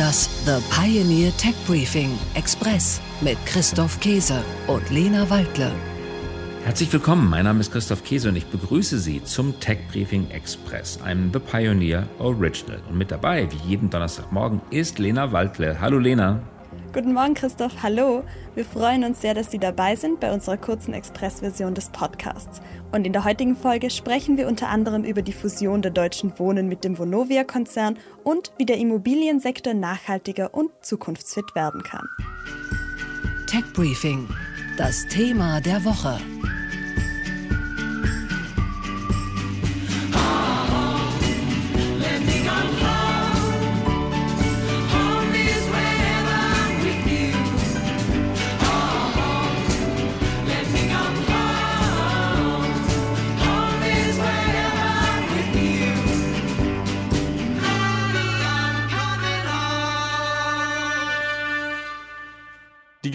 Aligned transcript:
Das 0.00 0.30
The 0.46 0.62
Pioneer 0.70 1.30
Tech 1.36 1.52
Briefing 1.66 2.18
Express 2.32 3.02
mit 3.20 3.36
Christoph 3.44 4.00
Käse 4.00 4.42
und 4.66 4.88
Lena 4.88 5.28
Waldle. 5.28 5.70
Herzlich 6.64 6.90
willkommen, 6.90 7.28
mein 7.28 7.44
Name 7.44 7.60
ist 7.60 7.70
Christoph 7.70 8.02
Käse 8.02 8.30
und 8.30 8.36
ich 8.36 8.46
begrüße 8.46 8.98
Sie 8.98 9.22
zum 9.22 9.60
Tech 9.60 9.76
Briefing 9.92 10.30
Express, 10.30 11.02
einem 11.02 11.30
The 11.34 11.38
Pioneer 11.38 12.08
Original. 12.18 12.80
Und 12.88 12.96
mit 12.96 13.10
dabei, 13.10 13.46
wie 13.52 13.68
jeden 13.68 13.90
Donnerstagmorgen, 13.90 14.62
ist 14.70 14.98
Lena 14.98 15.32
Waldle. 15.32 15.78
Hallo 15.82 15.98
Lena. 15.98 16.40
Guten 16.92 17.12
Morgen, 17.12 17.34
Christoph. 17.34 17.84
Hallo. 17.84 18.24
Wir 18.56 18.64
freuen 18.64 19.04
uns 19.04 19.20
sehr, 19.20 19.32
dass 19.32 19.52
Sie 19.52 19.60
dabei 19.60 19.94
sind 19.94 20.18
bei 20.18 20.32
unserer 20.32 20.56
kurzen 20.56 20.92
Expressversion 20.92 21.72
des 21.72 21.88
Podcasts. 21.90 22.60
Und 22.90 23.06
in 23.06 23.12
der 23.12 23.24
heutigen 23.24 23.54
Folge 23.54 23.90
sprechen 23.90 24.36
wir 24.36 24.48
unter 24.48 24.68
anderem 24.68 25.04
über 25.04 25.22
die 25.22 25.32
Fusion 25.32 25.82
der 25.82 25.92
Deutschen 25.92 26.36
Wohnen 26.40 26.66
mit 26.66 26.82
dem 26.82 26.98
Vonovia-Konzern 26.98 27.96
und 28.24 28.50
wie 28.58 28.66
der 28.66 28.78
Immobiliensektor 28.78 29.72
nachhaltiger 29.72 30.52
und 30.52 30.72
zukunftsfit 30.80 31.54
werden 31.54 31.84
kann. 31.84 32.08
Tech 33.46 33.72
Briefing, 33.72 34.28
das 34.76 35.06
Thema 35.06 35.60
der 35.60 35.84
Woche. 35.84 36.18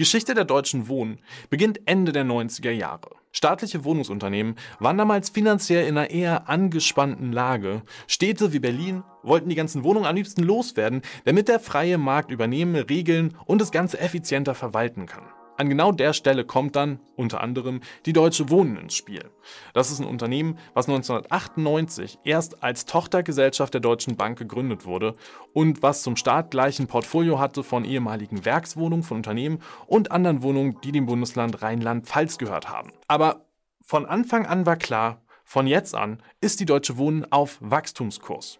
Geschichte 0.06 0.34
der 0.34 0.44
deutschen 0.44 0.86
Wohnen 0.86 1.18
beginnt 1.50 1.80
Ende 1.84 2.12
der 2.12 2.24
90er 2.24 2.70
Jahre. 2.70 3.10
Staatliche 3.32 3.82
Wohnungsunternehmen 3.82 4.54
waren 4.78 4.98
damals 4.98 5.30
finanziell 5.30 5.88
in 5.88 5.98
einer 5.98 6.10
eher 6.10 6.48
angespannten 6.48 7.32
Lage. 7.32 7.82
Städte 8.06 8.52
wie 8.52 8.60
Berlin 8.60 9.02
wollten 9.24 9.48
die 9.48 9.56
ganzen 9.56 9.82
Wohnungen 9.82 10.06
am 10.06 10.14
liebsten 10.14 10.44
loswerden, 10.44 11.02
damit 11.24 11.48
der 11.48 11.58
freie 11.58 11.98
Markt 11.98 12.30
übernehmen, 12.30 12.76
regeln 12.76 13.34
und 13.46 13.60
das 13.60 13.72
Ganze 13.72 13.98
effizienter 13.98 14.54
verwalten 14.54 15.06
kann. 15.06 15.24
An 15.56 15.68
genau 15.68 15.92
der 15.92 16.12
Stelle 16.12 16.44
kommt 16.44 16.76
dann 16.76 17.00
unter 17.16 17.40
anderem 17.40 17.80
die 18.04 18.12
Deutsche 18.12 18.50
Wohnen 18.50 18.76
ins 18.76 18.94
Spiel. 18.94 19.30
Das 19.72 19.90
ist 19.90 20.00
ein 20.00 20.06
Unternehmen, 20.06 20.58
was 20.74 20.88
1998 20.88 22.18
erst 22.24 22.62
als 22.62 22.84
Tochtergesellschaft 22.84 23.72
der 23.72 23.80
Deutschen 23.80 24.16
Bank 24.16 24.38
gegründet 24.38 24.84
wurde 24.84 25.14
und 25.54 25.82
was 25.82 26.02
zum 26.02 26.16
Start 26.16 26.50
gleich 26.50 26.78
ein 26.78 26.88
Portfolio 26.88 27.38
hatte 27.38 27.62
von 27.62 27.84
ehemaligen 27.84 28.44
Werkswohnungen 28.44 29.02
von 29.02 29.18
Unternehmen 29.18 29.62
und 29.86 30.10
anderen 30.10 30.42
Wohnungen, 30.42 30.78
die 30.84 30.92
dem 30.92 31.06
Bundesland 31.06 31.62
Rheinland-Pfalz 31.62 32.38
gehört 32.38 32.68
haben. 32.68 32.92
Aber 33.08 33.46
von 33.82 34.04
Anfang 34.04 34.46
an 34.46 34.66
war 34.66 34.76
klar, 34.76 35.22
von 35.44 35.66
jetzt 35.66 35.94
an 35.94 36.22
ist 36.40 36.60
die 36.60 36.66
Deutsche 36.66 36.98
Wohnen 36.98 37.30
auf 37.30 37.58
Wachstumskurs. 37.60 38.58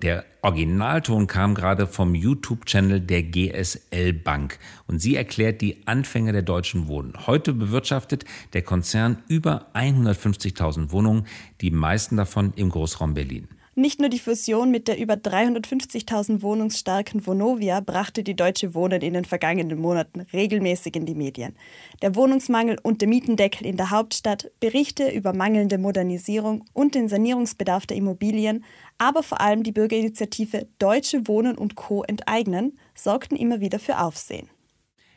Der 0.00 0.24
Originalton 0.42 1.26
kam 1.26 1.56
gerade 1.56 1.88
vom 1.88 2.14
YouTube-Channel 2.14 3.00
der 3.00 3.24
GSL 3.24 4.12
Bank 4.12 4.60
und 4.86 5.00
sie 5.00 5.16
erklärt 5.16 5.60
die 5.60 5.88
Anfänge 5.88 6.30
der 6.30 6.42
deutschen 6.42 6.86
Wohnen. 6.86 7.26
Heute 7.26 7.52
bewirtschaftet 7.52 8.24
der 8.52 8.62
Konzern 8.62 9.24
über 9.26 9.66
150.000 9.74 10.92
Wohnungen, 10.92 11.26
die 11.60 11.72
meisten 11.72 12.16
davon 12.16 12.52
im 12.54 12.70
Großraum 12.70 13.14
Berlin. 13.14 13.48
Nicht 13.78 14.00
nur 14.00 14.08
die 14.08 14.18
Fusion 14.18 14.72
mit 14.72 14.88
der 14.88 14.98
über 14.98 15.14
350.000 15.14 16.42
wohnungsstarken 16.42 17.24
Vonovia 17.24 17.78
brachte 17.78 18.24
die 18.24 18.34
Deutsche 18.34 18.74
Wohnen 18.74 19.02
in 19.02 19.14
den 19.14 19.24
vergangenen 19.24 19.78
Monaten 19.78 20.22
regelmäßig 20.32 20.96
in 20.96 21.06
die 21.06 21.14
Medien. 21.14 21.54
Der 22.02 22.16
Wohnungsmangel 22.16 22.80
und 22.82 23.02
der 23.02 23.08
Mietendeckel 23.08 23.64
in 23.64 23.76
der 23.76 23.92
Hauptstadt, 23.92 24.50
Berichte 24.58 25.08
über 25.12 25.32
mangelnde 25.32 25.78
Modernisierung 25.78 26.64
und 26.72 26.96
den 26.96 27.08
Sanierungsbedarf 27.08 27.86
der 27.86 27.98
Immobilien, 27.98 28.64
aber 28.98 29.22
vor 29.22 29.40
allem 29.40 29.62
die 29.62 29.70
Bürgerinitiative 29.70 30.66
Deutsche 30.80 31.28
Wohnen 31.28 31.56
und 31.56 31.76
Co. 31.76 32.02
enteignen 32.02 32.76
sorgten 32.96 33.36
immer 33.36 33.60
wieder 33.60 33.78
für 33.78 34.00
Aufsehen. 34.00 34.48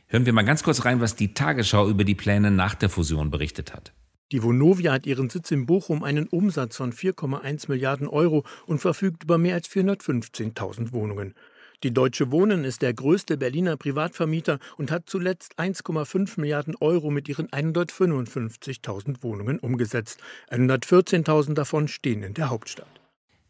Hören 0.05 0.27
wir 0.27 0.33
mal 0.33 0.45
ganz 0.45 0.61
kurz 0.61 0.85
rein, 0.85 1.01
was 1.01 1.15
die 1.15 1.33
Tagesschau 1.33 1.89
über 1.89 2.03
die 2.03 2.13
Pläne 2.13 2.51
nach 2.51 2.75
der 2.75 2.89
Fusion 2.89 3.31
berichtet 3.31 3.73
hat. 3.73 3.91
Die 4.31 4.43
Vonovia 4.43 4.93
hat 4.93 5.05
ihren 5.05 5.29
Sitz 5.29 5.51
in 5.51 5.65
Bochum, 5.65 6.03
einen 6.03 6.27
Umsatz 6.27 6.77
von 6.77 6.93
4,1 6.93 7.65
Milliarden 7.67 8.07
Euro 8.07 8.45
und 8.65 8.79
verfügt 8.79 9.23
über 9.25 9.37
mehr 9.37 9.55
als 9.55 9.69
415.000 9.69 10.93
Wohnungen. 10.93 11.35
Die 11.83 11.93
Deutsche 11.93 12.31
Wohnen 12.31 12.63
ist 12.63 12.81
der 12.83 12.93
größte 12.93 13.37
Berliner 13.37 13.75
Privatvermieter 13.75 14.59
und 14.77 14.91
hat 14.91 15.09
zuletzt 15.09 15.59
1,5 15.59 16.39
Milliarden 16.39 16.75
Euro 16.79 17.09
mit 17.09 17.27
ihren 17.27 17.47
155.000 17.47 19.23
Wohnungen 19.23 19.59
umgesetzt. 19.59 20.19
114.000 20.51 21.55
davon 21.55 21.87
stehen 21.87 22.23
in 22.23 22.35
der 22.35 22.51
Hauptstadt. 22.51 23.00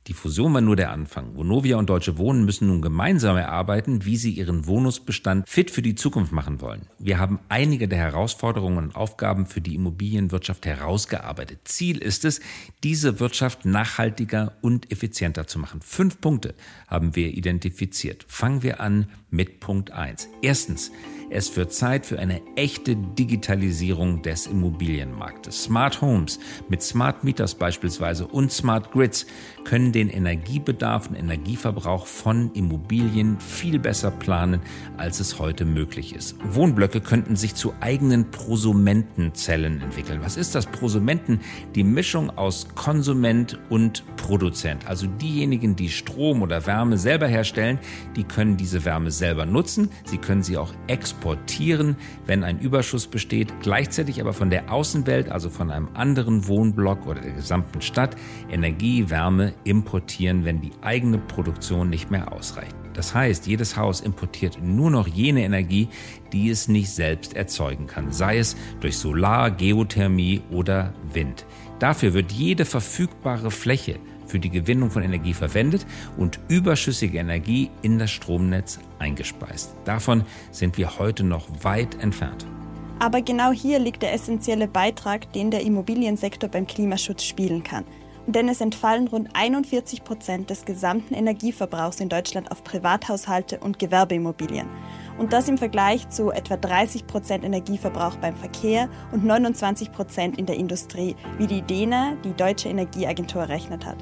Die 0.07 0.13
Fusion 0.13 0.51
war 0.51 0.62
nur 0.62 0.75
der 0.75 0.91
Anfang. 0.91 1.35
Vonovia 1.35 1.78
und 1.78 1.88
Deutsche 1.88 2.17
Wohnen 2.17 2.44
müssen 2.44 2.67
nun 2.67 2.81
gemeinsam 2.81 3.38
erarbeiten, 3.38 4.03
wie 4.03 4.17
sie 4.17 4.31
ihren 4.31 4.66
Wohnungsbestand 4.66 5.47
fit 5.47 5.69
für 5.69 5.84
die 5.84 5.94
Zukunft 5.94 6.31
machen 6.31 6.59
wollen. 6.59 6.88
Wir 6.97 7.19
haben 7.19 7.39
einige 7.50 7.88
der 7.88 8.00
Herausforderungen 8.00 8.79
und 8.79 8.95
Aufgaben 8.95 9.45
für 9.45 9.62
die 9.62 9.75
Immobilienwirtschaft 9.75 10.66
herausgearbeitet. 10.66 11.59
Ziel 11.66 12.00
ist 12.00 12.25
es, 12.25 12.41
diese 12.84 13.19
Wirtschaft 13.19 13.66
nachhaltiger 13.66 14.57
und 14.62 14.91
effizienter 14.91 15.45
zu 15.45 15.59
machen. 15.59 15.81
Fünf 15.81 16.19
Punkte 16.19 16.56
haben 16.88 17.16
wir 17.16 17.28
identifiziert. 17.28 18.25
Fangen 18.28 18.63
wir 18.63 18.81
an 18.81 19.06
mit 19.31 19.59
Punkt 19.59 19.92
eins. 19.92 20.30
Erstens, 20.42 20.92
es 21.34 21.56
wird 21.56 21.72
Zeit 21.72 22.06
für 22.06 22.19
eine 22.19 22.42
echte 22.58 22.97
Digitalisierung 22.97 24.22
des 24.22 24.47
Immobilienmarktes. 24.47 25.64
Smart 25.64 26.02
Homes 26.02 26.40
mit 26.68 26.84
Smart 26.84 27.24
Meters 27.24 27.56
beispielsweise 27.56 28.28
und 28.28 28.52
Smart 28.52 28.92
Grids 28.92 29.25
können 29.64 29.94
den 29.94 30.09
Energiebedarf 30.09 31.08
und 31.08 31.16
Energieverbrauch 31.16 32.06
von 32.06 32.52
Immobilien 32.53 33.40
viel 33.40 33.80
besser 33.80 34.12
planen, 34.12 34.59
als 34.97 35.22
es 35.22 35.40
heute 35.40 35.63
möglich 35.63 36.13
ist. 36.13 36.36
Wohnblöcke 36.44 37.00
könnten 37.00 37.38
sich 37.38 37.56
zu 37.56 37.74
eigenen 37.80 38.30
Prosumentenzellen 38.31 39.81
entwickeln. 39.81 40.19
Was 40.22 40.36
ist 40.36 40.53
das 40.53 40.66
Prosumenten? 40.66 41.40
Die 41.75 41.86
Mischung 41.86 42.30
aus 42.31 42.68
Konsument 42.75 43.58
und 43.69 44.03
Produzent. 44.18 44.86
Also 44.86 45.08
diejenigen, 45.08 45.78
die 45.78 45.90
Strom 45.90 46.42
oder 46.42 46.66
Wärme 46.66 46.98
selber 46.98 47.28
herstellen, 47.28 47.80
die 48.18 48.25
können 48.25 48.58
diese 48.58 48.84
Wärme 48.84 49.12
selber 49.22 49.46
nutzen. 49.46 49.90
Sie 50.04 50.18
können 50.18 50.44
sie 50.44 50.58
auch 50.58 50.74
exportieren 50.88 51.96
wenn 52.26 52.44
ein 52.44 52.59
Überschuss 52.59 53.08
besteht, 53.08 53.59
gleichzeitig 53.62 54.22
aber 54.22 54.34
von 54.34 54.50
der 54.50 54.72
Außenwelt, 54.72 55.30
also 55.30 55.50
von 55.50 55.72
einem 55.72 55.90
anderen 55.94 56.48
Wohnblock 56.48 57.06
oder 57.06 57.22
der 57.22 57.34
gesamten 57.34 57.81
Stadt, 57.81 58.16
Energie, 58.50 59.10
Wärme 59.10 59.54
importieren, 59.64 60.46
wenn 60.46 60.62
die 60.62 60.72
eigene 60.81 61.18
Produktion 61.18 61.90
nicht 61.90 62.12
mehr 62.12 62.31
ausreicht. 62.31 62.76
Das 62.94 63.16
heißt, 63.16 63.48
jedes 63.48 63.78
Haus 63.78 64.02
importiert 64.02 64.62
nur 64.62 64.92
noch 64.92 65.08
jene 65.08 65.44
Energie, 65.44 65.88
die 66.34 66.50
es 66.50 66.68
nicht 66.68 66.90
selbst 66.90 67.36
erzeugen 67.36 67.88
kann, 67.88 68.12
sei 68.12 68.38
es 68.38 68.56
durch 68.81 68.98
Solar, 68.98 69.52
Geothermie 69.52 70.42
oder 70.50 70.94
Wind. 71.14 71.46
Dafür 71.80 72.14
wird 72.14 72.31
jede 72.31 72.66
verfügbare 72.66 73.50
Fläche 73.50 74.00
für 74.31 74.40
die 74.40 74.50
Gewinnung 74.50 74.90
von 74.90 75.03
Energie 75.03 75.34
verwendet 75.34 75.86
und 76.18 76.40
überschüssige 76.47 77.19
Energie 77.19 77.69
in 77.81 78.00
das 78.00 78.09
Stromnetz 78.09 78.80
eingespeist. 78.97 79.75
Davon 79.84 80.24
sind 80.52 80.78
wir 80.78 80.97
heute 80.97 81.24
noch 81.24 81.47
weit 81.64 82.02
entfernt. 82.02 82.47
Aber 83.00 83.22
genau 83.22 83.52
hier 83.52 83.80
liegt 83.80 84.03
der 84.03 84.14
essentielle 84.14 84.68
Beitrag, 84.68 85.34
den 85.34 85.52
der 85.52 85.62
Immobiliensektor 85.62 86.50
beim 86.50 86.66
Klimaschutz 86.66 87.24
spielen 87.24 87.64
kann. 87.64 87.84
Denn 88.28 88.47
es 88.47 88.62
entfallen 88.62 89.08
rund 89.08 89.30
41 89.34 90.04
Prozent 90.04 90.50
des 90.50 90.66
gesamten 90.66 91.16
Energieverbrauchs 91.16 92.00
in 92.00 92.10
Deutschland 92.10 92.51
auf 92.51 92.63
Privathaushalte 92.63 93.60
und 93.60 93.80
Gewerbeimmobilien. 93.80 94.68
Und 95.18 95.34
das 95.34 95.48
im 95.48 95.58
Vergleich 95.58 96.10
zu 96.10 96.31
etwa 96.31 96.58
30 96.58 97.08
Prozent 97.08 97.44
Energieverbrauch 97.44 98.16
beim 98.18 98.36
Verkehr 98.36 98.90
und 99.12 99.25
29 99.25 99.92
Prozent 99.92 100.38
in 100.38 100.46
der 100.46 100.58
Industrie, 100.58 101.16
wie 101.38 101.48
die 101.48 101.62
DENA, 101.62 102.13
die 102.24 102.34
Deutsche 102.34 102.69
Energieagentur, 102.69 103.42
errechnet 103.42 103.86
hat. 103.86 103.98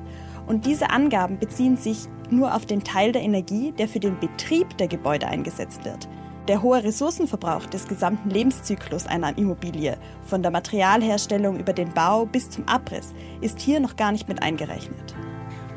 Und 0.48 0.66
diese 0.66 0.90
Angaben 0.90 1.38
beziehen 1.38 1.78
sich 1.78 2.08
nur 2.30 2.56
auf 2.56 2.66
den 2.66 2.84
Teil 2.84 3.12
der 3.12 3.22
Energie, 3.22 3.72
der 3.72 3.88
für 3.88 4.00
den 4.00 4.20
Betrieb 4.20 4.78
der 4.78 4.88
Gebäude 4.88 5.28
eingesetzt 5.28 5.86
wird. 5.86 6.08
Der 6.48 6.64
hohe 6.64 6.84
Ressourcenverbrauch 6.84 7.68
des 7.68 7.88
gesamten 7.88 8.32
Lebenszyklus 8.32 9.06
einer 9.06 9.38
Immobilie, 9.38 9.98
von 10.24 10.42
der 10.42 10.52
Materialherstellung 10.52 11.60
über 11.60 11.74
den 11.74 11.94
Bau 11.94 12.26
bis 12.26 12.50
zum 12.50 12.68
Abriss, 12.68 13.14
ist 13.42 13.60
hier 13.60 13.80
noch 13.80 13.96
gar 13.96 14.12
nicht 14.12 14.28
mit 14.28 14.42
eingerechnet. 14.42 15.16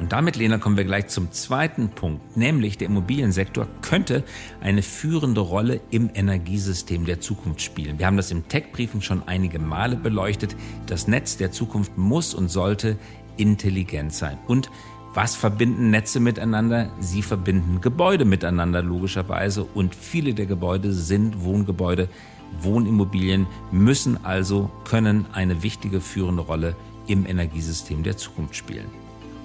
Und 0.02 0.10
damit, 0.10 0.34
Lena, 0.34 0.58
kommen 0.58 0.76
wir 0.76 0.82
gleich 0.82 1.06
zum 1.06 1.30
zweiten 1.30 1.90
Punkt, 1.90 2.36
nämlich 2.36 2.76
der 2.76 2.88
Immobiliensektor 2.88 3.68
könnte 3.82 4.24
eine 4.60 4.82
führende 4.82 5.40
Rolle 5.40 5.80
im 5.92 6.10
Energiesystem 6.12 7.06
der 7.06 7.20
Zukunft 7.20 7.62
spielen. 7.62 8.00
Wir 8.00 8.06
haben 8.06 8.16
das 8.16 8.32
im 8.32 8.48
Tech-Briefing 8.48 9.00
schon 9.00 9.22
einige 9.28 9.60
Male 9.60 9.94
beleuchtet. 9.94 10.56
Das 10.86 11.06
Netz 11.06 11.36
der 11.36 11.52
Zukunft 11.52 11.96
muss 11.96 12.34
und 12.34 12.48
sollte 12.48 12.98
intelligent 13.36 14.12
sein 14.12 14.38
und 14.48 14.72
Was 15.14 15.36
verbinden 15.36 15.90
Netze 15.90 16.18
miteinander? 16.18 16.90
Sie 16.98 17.22
verbinden 17.22 17.80
Gebäude 17.80 18.24
miteinander 18.24 18.82
logischerweise 18.82 19.62
und 19.62 19.94
viele 19.94 20.34
der 20.34 20.46
Gebäude 20.46 20.92
sind 20.92 21.44
Wohngebäude. 21.44 22.08
Wohnimmobilien 22.60 23.46
müssen 23.70 24.24
also, 24.24 24.68
können 24.82 25.26
eine 25.32 25.62
wichtige 25.62 26.00
führende 26.00 26.42
Rolle 26.42 26.74
im 27.06 27.24
Energiesystem 27.24 28.02
der 28.02 28.16
Zukunft 28.16 28.56
spielen. 28.56 28.86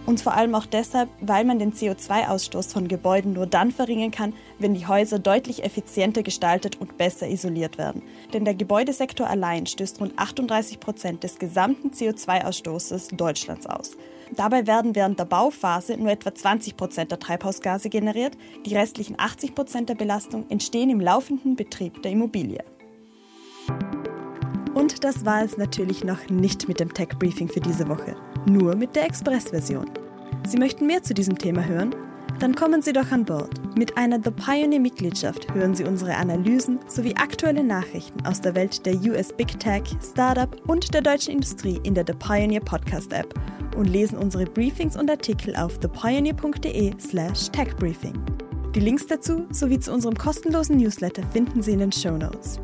Und 0.07 0.21
vor 0.21 0.35
allem 0.35 0.55
auch 0.55 0.65
deshalb, 0.65 1.09
weil 1.19 1.43
man 1.43 1.59
den 1.59 1.73
CO2-Ausstoß 1.73 2.71
von 2.71 2.87
Gebäuden 2.87 3.33
nur 3.33 3.45
dann 3.45 3.71
verringern 3.71 4.09
kann, 4.09 4.33
wenn 4.57 4.73
die 4.73 4.87
Häuser 4.87 5.19
deutlich 5.19 5.65
effizienter 5.65 6.23
gestaltet 6.23 6.79
und 6.79 6.97
besser 6.97 7.27
isoliert 7.27 7.77
werden. 7.77 8.01
Denn 8.31 8.45
der 8.45 8.55
Gebäudesektor 8.55 9.27
allein 9.27 9.65
stößt 9.65 9.99
rund 9.99 10.17
38 10.17 10.79
Prozent 10.79 11.23
des 11.23 11.39
gesamten 11.39 11.89
CO2-Ausstoßes 11.89 13.17
Deutschlands 13.17 13.67
aus. 13.67 13.97
Dabei 14.33 14.65
werden 14.65 14.95
während 14.95 15.19
der 15.19 15.25
Bauphase 15.25 15.97
nur 15.97 16.09
etwa 16.09 16.33
20 16.33 16.77
Prozent 16.77 17.11
der 17.11 17.19
Treibhausgase 17.19 17.89
generiert, 17.89 18.37
die 18.65 18.77
restlichen 18.77 19.19
80 19.19 19.55
Prozent 19.55 19.89
der 19.89 19.95
Belastung 19.95 20.45
entstehen 20.47 20.89
im 20.89 21.01
laufenden 21.01 21.57
Betrieb 21.57 22.01
der 22.01 22.13
Immobilie. 22.13 22.63
Und 24.73 25.03
das 25.03 25.25
war 25.25 25.43
es 25.43 25.57
natürlich 25.57 26.05
noch 26.05 26.29
nicht 26.29 26.69
mit 26.69 26.79
dem 26.79 26.93
Tech 26.93 27.09
Briefing 27.19 27.49
für 27.49 27.59
diese 27.59 27.89
Woche, 27.89 28.15
nur 28.47 28.75
mit 28.75 28.95
der 28.95 29.05
Express-Version. 29.05 29.89
Sie 30.47 30.57
möchten 30.57 30.87
mehr 30.87 31.03
zu 31.03 31.13
diesem 31.13 31.37
Thema 31.37 31.65
hören? 31.65 31.93
Dann 32.39 32.55
kommen 32.55 32.81
Sie 32.81 32.93
doch 32.93 33.11
an 33.11 33.25
Bord. 33.25 33.49
Mit 33.75 33.97
einer 33.97 34.19
The 34.23 34.31
Pioneer-Mitgliedschaft 34.31 35.53
hören 35.53 35.73
Sie 35.73 35.83
unsere 35.83 36.15
Analysen 36.15 36.79
sowie 36.87 37.15
aktuelle 37.15 37.63
Nachrichten 37.63 38.25
aus 38.25 38.41
der 38.41 38.53
Welt 38.53 38.85
der 38.85 38.95
US 38.95 39.33
Big 39.33 39.59
Tech, 39.59 39.83
Startup 40.01 40.55
und 40.67 40.93
der 40.93 41.01
deutschen 41.01 41.33
Industrie 41.33 41.79
in 41.83 41.95
der 41.95 42.05
The 42.05 42.13
Pioneer 42.13 42.61
Podcast 42.61 43.11
App 43.11 43.33
und 43.75 43.85
lesen 43.85 44.17
unsere 44.17 44.45
Briefings 44.45 44.95
und 44.97 45.09
Artikel 45.09 45.55
auf 45.55 45.79
thepioneer.de/slash 45.79 47.49
techbriefing. 47.49 48.13
Die 48.75 48.79
Links 48.81 49.07
dazu 49.07 49.47
sowie 49.51 49.79
zu 49.79 49.91
unserem 49.91 50.15
kostenlosen 50.15 50.77
Newsletter 50.77 51.23
finden 51.33 51.63
Sie 51.63 51.71
in 51.71 51.79
den 51.79 51.91
Show 51.91 52.17
Notes. 52.17 52.59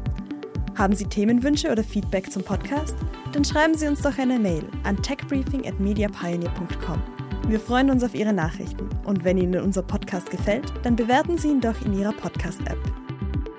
Haben 0.76 0.96
Sie 0.96 1.06
Themenwünsche 1.06 1.72
oder 1.72 1.84
Feedback 1.84 2.32
zum 2.32 2.44
Podcast? 2.44 2.96
Dann 3.32 3.46
schreiben 3.46 3.76
Sie 3.76 3.88
uns 3.88 4.02
doch 4.02 4.18
eine 4.18 4.40
Mail 4.40 4.68
an 4.84 4.98
techbriefing@mediapioneer.com. 4.98 7.00
Wir 7.48 7.60
freuen 7.60 7.92
uns 7.92 8.04
auf 8.04 8.16
Ihre 8.16 8.34
Nachrichten 8.34 8.90
und 9.06 9.24
wenn 9.24 9.38
Ihnen 9.38 9.62
unser 9.62 9.84
Podcast 9.84 10.32
gefällt, 10.32 10.74
dann 10.84 10.96
bewerten 10.96 11.38
Sie 11.38 11.50
ihn 11.50 11.62
doch 11.62 11.80
in 11.86 11.94
Ihrer 11.94 12.14
Podcast-App. 12.14 13.03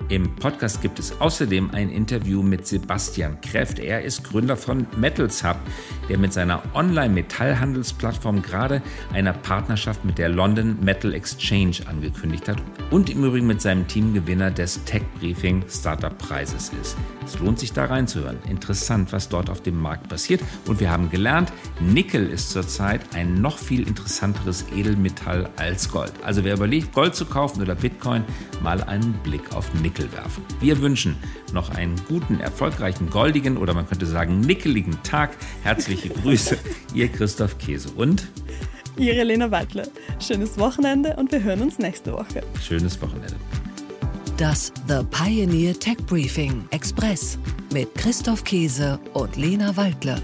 Im 0.07 0.35
Podcast 0.35 0.83
gibt 0.83 0.99
es 0.99 1.19
außerdem 1.19 1.71
ein 1.71 1.89
Interview 1.89 2.43
mit 2.43 2.67
Sebastian 2.67 3.41
Kräft. 3.41 3.79
Er 3.79 4.03
ist 4.03 4.23
Gründer 4.23 4.55
von 4.55 4.85
Metals 4.97 5.43
Hub, 5.43 5.57
der 6.09 6.19
mit 6.19 6.31
seiner 6.31 6.61
Online-Metallhandelsplattform 6.75 8.43
gerade 8.43 8.83
eine 9.13 9.33
Partnerschaft 9.33 10.05
mit 10.05 10.19
der 10.19 10.29
London 10.29 10.77
Metal 10.79 11.11
Exchange 11.11 11.77
angekündigt 11.87 12.47
hat 12.47 12.61
und 12.91 13.09
im 13.09 13.23
Übrigen 13.23 13.47
mit 13.47 13.63
seinem 13.63 13.87
Team 13.87 14.13
Gewinner 14.13 14.51
des 14.51 14.83
Tech 14.83 15.01
Briefing 15.19 15.65
Startup 15.67 16.15
Preises 16.15 16.71
ist. 16.79 16.95
Es 17.25 17.39
lohnt 17.39 17.57
sich 17.57 17.73
da 17.73 17.85
reinzuhören. 17.85 18.37
Interessant, 18.47 19.11
was 19.11 19.27
dort 19.27 19.49
auf 19.49 19.61
dem 19.61 19.81
Markt 19.81 20.09
passiert. 20.09 20.41
Und 20.67 20.79
wir 20.79 20.91
haben 20.91 21.09
gelernt, 21.09 21.51
Nickel 21.79 22.29
ist 22.29 22.51
zurzeit 22.51 23.01
ein 23.15 23.41
noch 23.41 23.57
viel 23.57 23.87
interessanteres 23.87 24.65
Edelmetall 24.75 25.49
als 25.55 25.89
Gold. 25.89 26.13
Also 26.23 26.43
wer 26.43 26.53
überlegt, 26.53 26.93
Gold 26.93 27.15
zu 27.15 27.25
kaufen 27.25 27.63
oder 27.63 27.73
Bitcoin, 27.73 28.23
mal 28.61 28.83
einen 28.83 29.13
Blick 29.23 29.55
auf 29.55 29.73
Nickel 29.81 29.94
werfen. 30.11 30.43
Wir 30.59 30.81
wünschen 30.81 31.15
noch 31.53 31.69
einen 31.69 31.95
guten, 32.07 32.39
erfolgreichen, 32.39 33.09
goldigen 33.09 33.57
oder 33.57 33.73
man 33.73 33.87
könnte 33.87 34.05
sagen 34.05 34.41
nickeligen 34.41 35.01
Tag. 35.03 35.31
Herzliche 35.63 36.09
Grüße, 36.09 36.57
Ihr 36.93 37.07
Christoph 37.07 37.57
Käse 37.57 37.89
und 37.95 38.27
Ihre 38.97 39.23
Lena 39.23 39.51
Waldler. 39.51 39.87
Schönes 40.19 40.57
Wochenende 40.57 41.15
und 41.17 41.31
wir 41.31 41.43
hören 41.43 41.61
uns 41.61 41.79
nächste 41.79 42.13
Woche. 42.13 42.43
Schönes 42.61 43.01
Wochenende. 43.01 43.35
Das 44.37 44.71
The 44.87 45.01
Pioneer 45.11 45.73
Tech 45.79 45.97
Briefing 46.07 46.65
Express 46.71 47.37
mit 47.73 47.93
Christoph 47.95 48.43
Käse 48.43 48.99
und 49.13 49.35
Lena 49.37 49.75
Waldle. 49.77 50.21